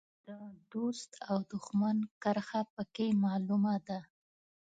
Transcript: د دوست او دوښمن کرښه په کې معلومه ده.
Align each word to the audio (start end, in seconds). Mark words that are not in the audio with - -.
د 0.27 0.29
دوست 0.73 1.11
او 1.29 1.37
دوښمن 1.51 1.97
کرښه 2.23 2.61
په 2.73 2.83
کې 2.95 3.07
معلومه 3.23 3.75
ده. 3.87 3.99